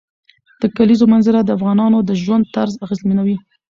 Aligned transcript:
د 0.61 0.63
کلیزو 0.77 1.05
منظره 1.13 1.39
د 1.43 1.49
افغانانو 1.57 1.97
د 2.09 2.11
ژوند 2.23 2.43
طرز 2.55 2.73
اغېزمنوي. 2.85 3.37